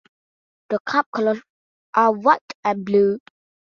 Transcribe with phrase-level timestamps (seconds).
[0.69, 1.41] The club colours
[1.93, 3.19] are white and blue.